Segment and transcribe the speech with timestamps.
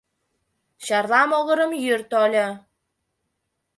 [0.85, 2.47] Чарла могырым йӱр тольо